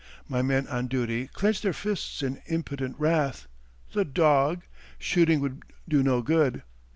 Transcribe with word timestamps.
My 0.27 0.41
men 0.41 0.65
on 0.65 0.87
duty 0.87 1.27
clenched 1.27 1.61
their 1.61 1.73
fists 1.73 2.23
in 2.23 2.41
impotent 2.47 2.95
wrath. 2.97 3.47
"The 3.93 4.03
dog!" 4.03 4.63
Shooting 4.97 5.41
would 5.41 5.61
do 5.87 6.01
no 6.01 6.23
good. 6.23 6.63